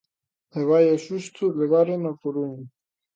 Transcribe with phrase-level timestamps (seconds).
[0.59, 2.67] E vaia susto levaron na Coruña.